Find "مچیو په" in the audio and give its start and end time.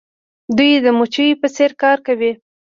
0.97-1.47